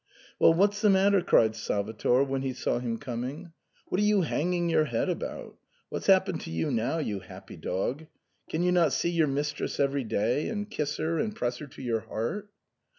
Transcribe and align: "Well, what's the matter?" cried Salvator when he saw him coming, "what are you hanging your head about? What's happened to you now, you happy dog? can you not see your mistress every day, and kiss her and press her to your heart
"Well, 0.39 0.51
what's 0.55 0.81
the 0.81 0.89
matter?" 0.89 1.21
cried 1.21 1.55
Salvator 1.55 2.23
when 2.23 2.41
he 2.41 2.53
saw 2.53 2.79
him 2.79 2.97
coming, 2.97 3.51
"what 3.85 4.01
are 4.01 4.03
you 4.03 4.21
hanging 4.21 4.67
your 4.67 4.85
head 4.85 5.09
about? 5.09 5.59
What's 5.89 6.07
happened 6.07 6.41
to 6.41 6.49
you 6.49 6.71
now, 6.71 6.97
you 6.97 7.19
happy 7.19 7.55
dog? 7.55 8.07
can 8.49 8.63
you 8.63 8.71
not 8.71 8.93
see 8.93 9.11
your 9.11 9.27
mistress 9.27 9.79
every 9.79 10.03
day, 10.03 10.47
and 10.49 10.67
kiss 10.71 10.97
her 10.97 11.19
and 11.19 11.35
press 11.35 11.59
her 11.59 11.67
to 11.67 11.83
your 11.83 11.99
heart 11.99 12.49